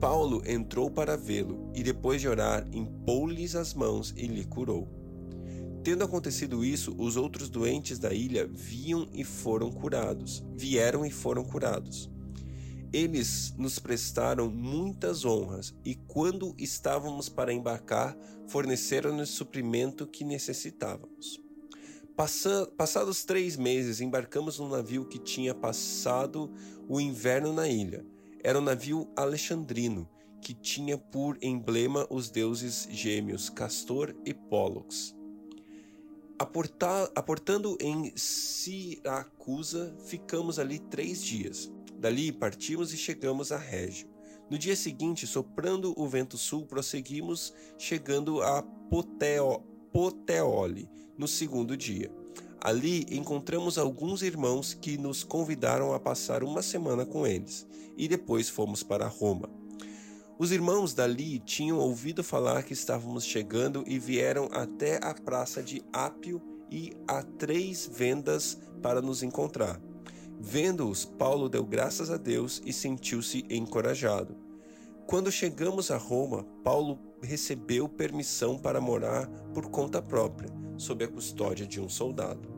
Paulo 0.00 0.42
entrou 0.46 0.90
para 0.90 1.16
vê-lo 1.16 1.70
e, 1.74 1.82
depois 1.82 2.20
de 2.20 2.28
orar, 2.28 2.66
impôs-lhes 2.72 3.54
as 3.54 3.74
mãos 3.74 4.14
e 4.16 4.26
lhe 4.26 4.44
curou. 4.44 4.99
Tendo 5.82 6.04
acontecido 6.04 6.62
isso, 6.62 6.94
os 6.98 7.16
outros 7.16 7.48
doentes 7.48 7.98
da 7.98 8.12
ilha 8.12 8.46
viam 8.46 9.08
e 9.14 9.24
foram 9.24 9.70
curados, 9.70 10.44
vieram 10.54 11.06
e 11.06 11.10
foram 11.10 11.42
curados. 11.42 12.10
Eles 12.92 13.54
nos 13.56 13.78
prestaram 13.78 14.50
muitas 14.50 15.24
honras 15.24 15.74
e, 15.84 15.94
quando 15.94 16.54
estávamos 16.58 17.28
para 17.28 17.52
embarcar, 17.52 18.16
forneceram-nos 18.48 19.30
suprimento 19.30 20.06
que 20.06 20.24
necessitávamos. 20.24 21.40
passados 22.76 23.24
três 23.24 23.56
meses, 23.56 24.02
embarcamos 24.02 24.58
num 24.58 24.68
navio 24.68 25.06
que 25.06 25.18
tinha 25.18 25.54
passado 25.54 26.52
o 26.88 27.00
inverno 27.00 27.54
na 27.54 27.68
ilha. 27.68 28.04
Era 28.42 28.58
um 28.58 28.62
navio 28.62 29.08
alexandrino, 29.16 30.06
que 30.42 30.52
tinha 30.52 30.98
por 30.98 31.38
emblema 31.40 32.06
os 32.10 32.28
deuses 32.28 32.86
gêmeos 32.90 33.48
Castor 33.48 34.14
e 34.26 34.34
Pólux. 34.34 35.19
Aportar, 36.40 37.10
aportando 37.14 37.76
em 37.78 38.16
Siracusa, 38.16 39.94
ficamos 40.06 40.58
ali 40.58 40.78
três 40.78 41.22
dias. 41.22 41.70
Dali 41.98 42.32
partimos 42.32 42.94
e 42.94 42.96
chegamos 42.96 43.52
a 43.52 43.58
Régio. 43.58 44.08
No 44.48 44.56
dia 44.56 44.74
seguinte, 44.74 45.26
soprando 45.26 45.92
o 45.98 46.08
vento 46.08 46.38
sul, 46.38 46.64
prosseguimos, 46.64 47.52
chegando 47.76 48.40
a 48.40 48.62
Poteo, 48.62 49.62
Poteole, 49.92 50.88
no 51.18 51.28
segundo 51.28 51.76
dia. 51.76 52.10
Ali 52.58 53.04
encontramos 53.10 53.76
alguns 53.76 54.22
irmãos 54.22 54.72
que 54.72 54.96
nos 54.96 55.22
convidaram 55.22 55.92
a 55.92 56.00
passar 56.00 56.42
uma 56.42 56.62
semana 56.62 57.04
com 57.04 57.26
eles, 57.26 57.66
e 57.98 58.08
depois 58.08 58.48
fomos 58.48 58.82
para 58.82 59.06
Roma. 59.06 59.59
Os 60.40 60.52
irmãos 60.52 60.94
dali 60.94 61.38
tinham 61.38 61.76
ouvido 61.76 62.24
falar 62.24 62.62
que 62.62 62.72
estávamos 62.72 63.26
chegando 63.26 63.84
e 63.86 63.98
vieram 63.98 64.48
até 64.50 64.98
a 65.04 65.12
praça 65.12 65.62
de 65.62 65.82
Ápio 65.92 66.40
e 66.70 66.94
a 67.06 67.22
três 67.22 67.86
vendas 67.86 68.58
para 68.80 69.02
nos 69.02 69.22
encontrar. 69.22 69.78
Vendo-os, 70.40 71.04
Paulo 71.04 71.46
deu 71.46 71.62
graças 71.62 72.10
a 72.10 72.16
Deus 72.16 72.62
e 72.64 72.72
sentiu-se 72.72 73.44
encorajado. 73.50 74.34
Quando 75.06 75.30
chegamos 75.30 75.90
a 75.90 75.98
Roma, 75.98 76.44
Paulo 76.64 76.98
recebeu 77.20 77.86
permissão 77.86 78.58
para 78.58 78.80
morar 78.80 79.28
por 79.52 79.68
conta 79.68 80.00
própria, 80.00 80.48
sob 80.78 81.04
a 81.04 81.08
custódia 81.08 81.66
de 81.66 81.82
um 81.82 81.88
soldado. 81.90 82.48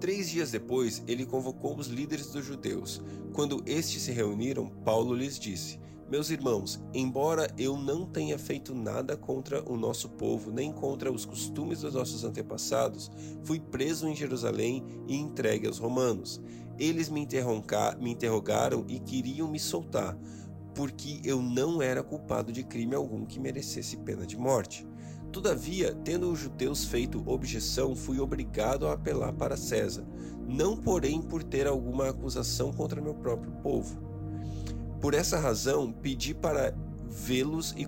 Três 0.00 0.28
dias 0.28 0.50
depois, 0.50 1.00
ele 1.06 1.24
convocou 1.24 1.76
os 1.76 1.86
líderes 1.86 2.26
dos 2.32 2.44
judeus. 2.44 3.00
Quando 3.32 3.62
estes 3.64 4.02
se 4.02 4.10
reuniram, 4.10 4.68
Paulo 4.68 5.14
lhes 5.14 5.38
disse: 5.38 5.78
meus 6.10 6.30
irmãos, 6.30 6.82
embora 6.94 7.52
eu 7.58 7.76
não 7.76 8.06
tenha 8.06 8.38
feito 8.38 8.74
nada 8.74 9.14
contra 9.14 9.62
o 9.70 9.76
nosso 9.76 10.08
povo, 10.08 10.50
nem 10.50 10.72
contra 10.72 11.12
os 11.12 11.26
costumes 11.26 11.82
dos 11.82 11.92
nossos 11.92 12.24
antepassados, 12.24 13.10
fui 13.44 13.60
preso 13.60 14.08
em 14.08 14.16
Jerusalém 14.16 14.82
e 15.06 15.16
entregue 15.16 15.66
aos 15.66 15.78
romanos. 15.78 16.40
Eles 16.78 17.10
me, 17.10 17.28
me 18.00 18.10
interrogaram 18.10 18.84
e 18.88 18.98
queriam 18.98 19.48
me 19.48 19.58
soltar, 19.58 20.16
porque 20.74 21.20
eu 21.24 21.42
não 21.42 21.82
era 21.82 22.02
culpado 22.02 22.52
de 22.52 22.64
crime 22.64 22.94
algum 22.94 23.26
que 23.26 23.38
merecesse 23.38 23.98
pena 23.98 24.26
de 24.26 24.38
morte. 24.38 24.86
Todavia, 25.30 25.94
tendo 26.04 26.32
os 26.32 26.38
judeus 26.38 26.86
feito 26.86 27.22
objeção, 27.26 27.94
fui 27.94 28.18
obrigado 28.18 28.86
a 28.86 28.94
apelar 28.94 29.34
para 29.34 29.58
César, 29.58 30.06
não 30.48 30.74
porém 30.74 31.20
por 31.20 31.44
ter 31.44 31.66
alguma 31.66 32.08
acusação 32.08 32.72
contra 32.72 33.02
meu 33.02 33.14
próprio 33.14 33.52
povo. 33.62 34.07
Por 35.00 35.14
essa 35.14 35.38
razão, 35.38 35.92
pedi 35.92 36.34
para 36.34 36.74
vê-los 37.08 37.74
e, 37.76 37.82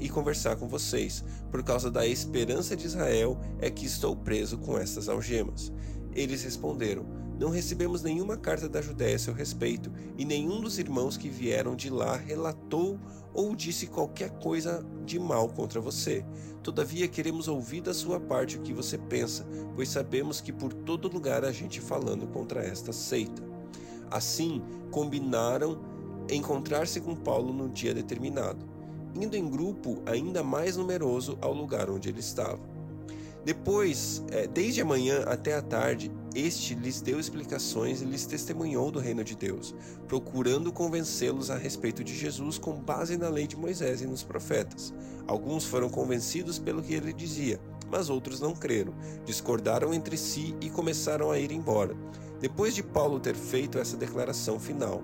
e 0.00 0.08
conversar 0.08 0.56
com 0.56 0.68
vocês. 0.68 1.24
Por 1.50 1.62
causa 1.62 1.90
da 1.90 2.06
esperança 2.06 2.76
de 2.76 2.86
Israel 2.86 3.38
é 3.58 3.70
que 3.70 3.86
estou 3.86 4.14
preso 4.16 4.58
com 4.58 4.78
estas 4.78 5.08
algemas. 5.08 5.72
Eles 6.14 6.42
responderam: 6.42 7.06
Não 7.38 7.50
recebemos 7.50 8.02
nenhuma 8.02 8.36
carta 8.36 8.68
da 8.68 8.82
Judéia 8.82 9.16
a 9.16 9.18
seu 9.18 9.32
respeito, 9.32 9.92
e 10.18 10.24
nenhum 10.24 10.60
dos 10.60 10.78
irmãos 10.78 11.16
que 11.16 11.28
vieram 11.28 11.74
de 11.74 11.88
lá 11.90 12.16
relatou 12.16 12.98
ou 13.32 13.56
disse 13.56 13.86
qualquer 13.86 14.30
coisa 14.40 14.84
de 15.06 15.18
mal 15.18 15.48
contra 15.48 15.80
você. 15.80 16.24
Todavia, 16.62 17.08
queremos 17.08 17.48
ouvir 17.48 17.80
da 17.80 17.94
sua 17.94 18.20
parte 18.20 18.56
o 18.56 18.62
que 18.62 18.72
você 18.72 18.98
pensa, 18.98 19.46
pois 19.74 19.88
sabemos 19.88 20.40
que 20.40 20.52
por 20.52 20.72
todo 20.72 21.08
lugar 21.08 21.44
há 21.44 21.50
gente 21.50 21.80
falando 21.80 22.26
contra 22.26 22.62
esta 22.62 22.92
seita. 22.92 23.42
Assim, 24.10 24.62
combinaram 24.90 25.91
encontrar-se 26.30 27.00
com 27.00 27.14
Paulo 27.14 27.52
no 27.52 27.68
dia 27.68 27.94
determinado, 27.94 28.64
indo 29.14 29.36
em 29.36 29.48
grupo 29.48 30.02
ainda 30.06 30.42
mais 30.42 30.76
numeroso 30.76 31.38
ao 31.40 31.52
lugar 31.52 31.90
onde 31.90 32.08
ele 32.08 32.20
estava. 32.20 32.60
Depois, 33.44 34.22
é, 34.30 34.46
desde 34.46 34.80
a 34.80 34.84
manhã 34.84 35.24
até 35.24 35.56
a 35.56 35.62
tarde, 35.62 36.12
este 36.32 36.76
lhes 36.76 37.00
deu 37.00 37.18
explicações 37.18 38.00
e 38.00 38.04
lhes 38.04 38.24
testemunhou 38.24 38.90
do 38.90 39.00
reino 39.00 39.24
de 39.24 39.34
Deus, 39.34 39.74
procurando 40.06 40.72
convencê-los 40.72 41.50
a 41.50 41.56
respeito 41.56 42.04
de 42.04 42.16
Jesus 42.16 42.56
com 42.56 42.72
base 42.72 43.16
na 43.16 43.28
lei 43.28 43.48
de 43.48 43.56
Moisés 43.56 44.00
e 44.00 44.06
nos 44.06 44.22
profetas. 44.22 44.94
Alguns 45.26 45.64
foram 45.64 45.90
convencidos 45.90 46.56
pelo 46.58 46.82
que 46.82 46.94
ele 46.94 47.12
dizia, 47.12 47.60
mas 47.90 48.08
outros 48.08 48.40
não 48.40 48.54
creram, 48.54 48.94
discordaram 49.24 49.92
entre 49.92 50.16
si 50.16 50.54
e 50.60 50.70
começaram 50.70 51.32
a 51.32 51.38
ir 51.38 51.50
embora. 51.50 51.96
Depois 52.40 52.74
de 52.74 52.82
Paulo 52.82 53.20
ter 53.20 53.34
feito 53.34 53.78
essa 53.78 53.96
declaração 53.96 54.58
final, 54.58 55.02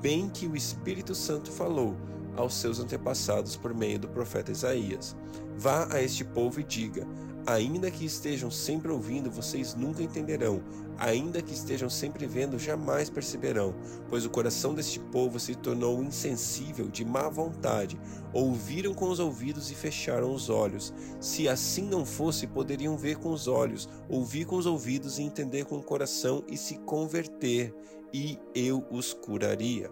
bem 0.00 0.28
que 0.28 0.46
o 0.46 0.56
Espírito 0.56 1.14
Santo 1.14 1.50
falou 1.50 1.96
aos 2.36 2.54
seus 2.54 2.78
antepassados 2.78 3.56
por 3.56 3.74
meio 3.74 3.98
do 3.98 4.08
profeta 4.08 4.52
Isaías. 4.52 5.16
Vá 5.56 5.88
a 5.92 6.02
este 6.02 6.24
povo 6.24 6.60
e 6.60 6.64
diga: 6.64 7.06
Ainda 7.46 7.92
que 7.92 8.04
estejam 8.04 8.50
sempre 8.50 8.90
ouvindo, 8.90 9.30
vocês 9.30 9.74
nunca 9.74 10.02
entenderão. 10.02 10.60
Ainda 10.98 11.40
que 11.40 11.54
estejam 11.54 11.88
sempre 11.88 12.26
vendo, 12.26 12.58
jamais 12.58 13.08
perceberão. 13.08 13.72
Pois 14.08 14.26
o 14.26 14.30
coração 14.30 14.74
deste 14.74 14.98
povo 14.98 15.38
se 15.38 15.54
tornou 15.54 16.02
insensível, 16.02 16.88
de 16.88 17.04
má 17.04 17.28
vontade. 17.28 18.00
Ouviram 18.32 18.92
com 18.92 19.08
os 19.08 19.20
ouvidos 19.20 19.70
e 19.70 19.76
fecharam 19.76 20.34
os 20.34 20.50
olhos. 20.50 20.92
Se 21.20 21.48
assim 21.48 21.82
não 21.82 22.04
fosse, 22.04 22.48
poderiam 22.48 22.96
ver 22.96 23.16
com 23.18 23.30
os 23.30 23.46
olhos, 23.46 23.88
ouvir 24.08 24.44
com 24.44 24.56
os 24.56 24.66
ouvidos 24.66 25.18
e 25.18 25.22
entender 25.22 25.66
com 25.66 25.76
o 25.76 25.82
coração 25.82 26.42
e 26.48 26.56
se 26.56 26.78
converter 26.78 27.72
e 28.12 28.38
eu 28.54 28.84
os 28.90 29.12
curaria. 29.12 29.88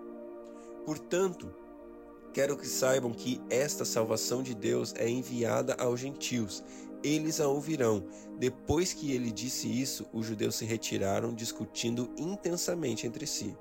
Portanto, 0.84 1.54
quero 2.32 2.56
que 2.56 2.66
saibam 2.66 3.12
que 3.12 3.40
esta 3.48 3.84
salvação 3.84 4.42
de 4.42 4.54
Deus 4.54 4.92
é 4.96 5.08
enviada 5.08 5.74
aos 5.78 6.00
gentios. 6.00 6.64
Eles 7.04 7.38
a 7.38 7.46
ouvirão. 7.46 8.02
Depois 8.38 8.94
que 8.94 9.12
ele 9.12 9.30
disse 9.30 9.68
isso, 9.68 10.06
os 10.12 10.26
judeus 10.26 10.56
se 10.56 10.64
retiraram, 10.64 11.34
discutindo 11.34 12.10
intensamente 12.16 13.06
entre 13.06 13.26
si. 13.26 13.54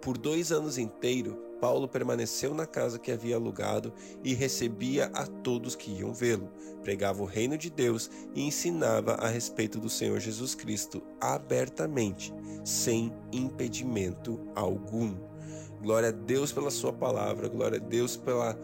Por 0.00 0.16
dois 0.16 0.52
anos 0.52 0.78
inteiros, 0.78 1.34
Paulo 1.60 1.88
permaneceu 1.88 2.54
na 2.54 2.66
casa 2.66 2.98
que 2.98 3.10
havia 3.10 3.36
alugado 3.36 3.92
e 4.22 4.34
recebia 4.34 5.06
a 5.06 5.26
todos 5.26 5.74
que 5.74 5.90
iam 5.90 6.12
vê-lo, 6.12 6.52
pregava 6.82 7.22
o 7.22 7.26
reino 7.26 7.56
de 7.56 7.70
Deus 7.70 8.10
e 8.34 8.42
ensinava 8.42 9.14
a 9.14 9.28
respeito 9.28 9.80
do 9.80 9.88
Senhor 9.88 10.20
Jesus 10.20 10.54
Cristo 10.54 11.02
abertamente, 11.18 12.34
sem 12.62 13.10
impedimento 13.32 14.38
algum. 14.54 15.16
Glória 15.80 16.10
a 16.10 16.12
Deus 16.12 16.52
pela 16.52 16.70
Sua 16.70 16.92
palavra, 16.92 17.48
glória 17.48 17.78
a 17.78 17.82
Deus 17.82 18.14
pela, 18.14 18.58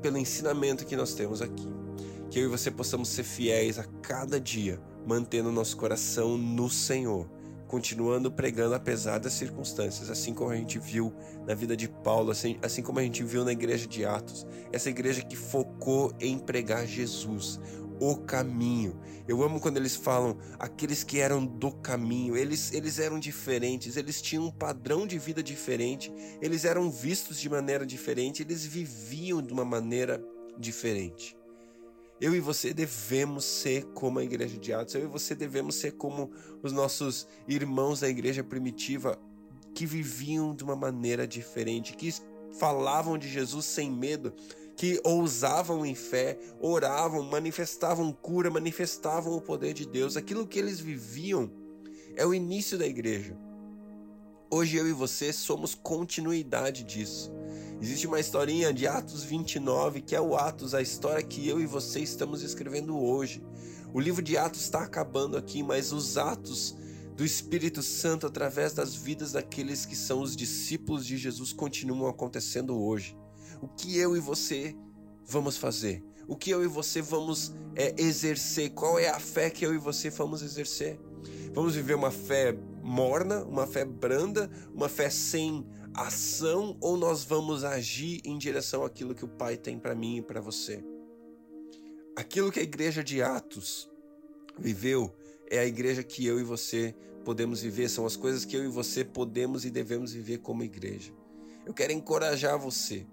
pelo 0.00 0.16
ensinamento 0.16 0.86
que 0.86 0.96
nós 0.96 1.12
temos 1.12 1.42
aqui. 1.42 1.87
Que 2.30 2.40
eu 2.40 2.44
e 2.44 2.48
você 2.48 2.70
possamos 2.70 3.08
ser 3.08 3.24
fiéis 3.24 3.78
a 3.78 3.84
cada 4.02 4.40
dia, 4.40 4.80
mantendo 5.06 5.50
nosso 5.50 5.76
coração 5.76 6.36
no 6.36 6.68
Senhor 6.68 7.28
continuando 7.68 8.32
pregando 8.32 8.74
apesar 8.74 9.18
das 9.18 9.34
circunstâncias, 9.34 10.10
assim 10.10 10.32
como 10.32 10.50
a 10.50 10.56
gente 10.56 10.78
viu 10.78 11.14
na 11.46 11.54
vida 11.54 11.76
de 11.76 11.86
Paulo, 11.86 12.30
assim, 12.30 12.58
assim 12.62 12.82
como 12.82 12.98
a 12.98 13.02
gente 13.02 13.22
viu 13.22 13.44
na 13.44 13.52
igreja 13.52 13.86
de 13.86 14.04
Atos, 14.04 14.46
essa 14.72 14.88
igreja 14.88 15.22
que 15.22 15.36
focou 15.36 16.12
em 16.18 16.38
pregar 16.38 16.86
Jesus, 16.86 17.60
o 18.00 18.16
caminho. 18.16 18.98
Eu 19.26 19.42
amo 19.42 19.60
quando 19.60 19.76
eles 19.76 19.94
falam 19.94 20.38
aqueles 20.58 21.04
que 21.04 21.20
eram 21.20 21.44
do 21.44 21.70
caminho, 21.70 22.36
eles, 22.36 22.72
eles 22.72 22.98
eram 22.98 23.18
diferentes, 23.18 23.96
eles 23.96 24.22
tinham 24.22 24.46
um 24.46 24.50
padrão 24.50 25.06
de 25.06 25.18
vida 25.18 25.42
diferente, 25.42 26.12
eles 26.40 26.64
eram 26.64 26.90
vistos 26.90 27.38
de 27.38 27.50
maneira 27.50 27.84
diferente, 27.84 28.42
eles 28.42 28.64
viviam 28.64 29.42
de 29.42 29.52
uma 29.52 29.64
maneira 29.64 30.24
diferente. 30.58 31.37
Eu 32.20 32.34
e 32.34 32.40
você 32.40 32.74
devemos 32.74 33.44
ser 33.44 33.84
como 33.94 34.18
a 34.18 34.24
igreja 34.24 34.58
de 34.58 34.72
Atos, 34.72 34.94
eu 34.94 35.04
e 35.04 35.06
você 35.06 35.34
devemos 35.34 35.76
ser 35.76 35.92
como 35.92 36.30
os 36.62 36.72
nossos 36.72 37.28
irmãos 37.46 38.00
da 38.00 38.08
igreja 38.08 38.42
primitiva 38.42 39.18
que 39.72 39.86
viviam 39.86 40.54
de 40.54 40.64
uma 40.64 40.74
maneira 40.74 41.28
diferente, 41.28 41.96
que 41.96 42.12
falavam 42.58 43.16
de 43.16 43.28
Jesus 43.28 43.64
sem 43.64 43.90
medo, 43.90 44.34
que 44.76 45.00
ousavam 45.04 45.86
em 45.86 45.94
fé, 45.94 46.36
oravam, 46.60 47.22
manifestavam 47.22 48.12
cura, 48.12 48.50
manifestavam 48.50 49.36
o 49.36 49.40
poder 49.40 49.72
de 49.72 49.86
Deus. 49.86 50.16
Aquilo 50.16 50.46
que 50.46 50.58
eles 50.58 50.80
viviam 50.80 51.50
é 52.16 52.26
o 52.26 52.34
início 52.34 52.76
da 52.76 52.86
igreja. 52.86 53.36
Hoje 54.50 54.76
eu 54.76 54.88
e 54.88 54.92
você 54.92 55.32
somos 55.32 55.74
continuidade 55.74 56.82
disso. 56.82 57.37
Existe 57.80 58.08
uma 58.08 58.18
historinha 58.18 58.74
de 58.74 58.88
Atos 58.88 59.22
29, 59.22 60.00
que 60.02 60.16
é 60.16 60.20
o 60.20 60.34
Atos, 60.34 60.74
a 60.74 60.82
história 60.82 61.22
que 61.22 61.46
eu 61.46 61.60
e 61.60 61.66
você 61.66 62.00
estamos 62.00 62.42
escrevendo 62.42 62.98
hoje. 62.98 63.40
O 63.94 64.00
livro 64.00 64.20
de 64.20 64.36
Atos 64.36 64.62
está 64.62 64.82
acabando 64.82 65.36
aqui, 65.36 65.62
mas 65.62 65.92
os 65.92 66.18
atos 66.18 66.76
do 67.16 67.24
Espírito 67.24 67.80
Santo 67.80 68.26
através 68.26 68.72
das 68.72 68.96
vidas 68.96 69.32
daqueles 69.32 69.86
que 69.86 69.94
são 69.94 70.20
os 70.20 70.34
discípulos 70.34 71.06
de 71.06 71.16
Jesus 71.16 71.52
continuam 71.52 72.08
acontecendo 72.08 72.76
hoje. 72.76 73.16
O 73.62 73.68
que 73.68 73.96
eu 73.96 74.16
e 74.16 74.20
você 74.20 74.74
vamos 75.24 75.56
fazer? 75.56 76.02
O 76.26 76.34
que 76.34 76.50
eu 76.50 76.64
e 76.64 76.66
você 76.66 77.00
vamos 77.00 77.52
é, 77.76 77.94
exercer? 77.96 78.70
Qual 78.70 78.98
é 78.98 79.08
a 79.08 79.20
fé 79.20 79.50
que 79.50 79.64
eu 79.64 79.72
e 79.72 79.78
você 79.78 80.10
vamos 80.10 80.42
exercer? 80.42 80.98
Vamos 81.54 81.76
viver 81.76 81.94
uma 81.94 82.10
fé 82.10 82.58
morna, 82.82 83.44
uma 83.44 83.68
fé 83.68 83.84
branda, 83.84 84.50
uma 84.74 84.88
fé 84.88 85.08
sem 85.08 85.64
ação 86.06 86.76
ou 86.80 86.96
nós 86.96 87.24
vamos 87.24 87.64
agir 87.64 88.20
em 88.24 88.38
direção 88.38 88.84
àquilo 88.84 89.14
que 89.14 89.24
o 89.24 89.28
Pai 89.28 89.56
tem 89.56 89.78
para 89.78 89.94
mim 89.94 90.18
e 90.18 90.22
para 90.22 90.40
você? 90.40 90.84
Aquilo 92.16 92.50
que 92.52 92.60
a 92.60 92.62
igreja 92.62 93.02
de 93.02 93.22
Atos 93.22 93.88
viveu 94.58 95.14
é 95.50 95.58
a 95.58 95.66
igreja 95.66 96.02
que 96.02 96.26
eu 96.26 96.38
e 96.40 96.42
você 96.42 96.94
podemos 97.24 97.60
viver, 97.60 97.88
são 97.88 98.06
as 98.06 98.16
coisas 98.16 98.44
que 98.44 98.56
eu 98.56 98.64
e 98.64 98.68
você 98.68 99.04
podemos 99.04 99.64
e 99.64 99.70
devemos 99.70 100.12
viver 100.12 100.38
como 100.38 100.62
igreja. 100.62 101.12
Eu 101.66 101.74
quero 101.74 101.92
encorajar 101.92 102.58
você, 102.58 103.06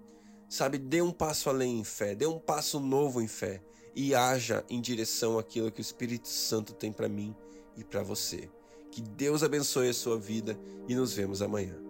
sabe? 0.48 0.78
Dê 0.78 1.02
um 1.02 1.12
passo 1.12 1.50
além 1.50 1.80
em 1.80 1.84
fé, 1.84 2.14
dê 2.14 2.26
um 2.26 2.38
passo 2.38 2.80
novo 2.80 3.20
em 3.20 3.28
fé 3.28 3.62
e 3.94 4.14
haja 4.14 4.64
em 4.70 4.80
direção 4.80 5.38
àquilo 5.38 5.70
que 5.70 5.80
o 5.80 5.82
Espírito 5.82 6.28
Santo 6.28 6.72
tem 6.72 6.92
para 6.92 7.08
mim 7.08 7.34
e 7.76 7.84
para 7.84 8.02
você. 8.02 8.48
Que 8.90 9.02
Deus 9.02 9.42
abençoe 9.42 9.90
a 9.90 9.94
sua 9.94 10.18
vida 10.18 10.58
e 10.88 10.94
nos 10.94 11.12
vemos 11.12 11.42
amanhã. 11.42 11.85